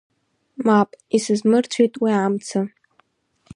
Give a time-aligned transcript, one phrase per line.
[0.65, 2.59] Мап, исызмырцәеит уи амца…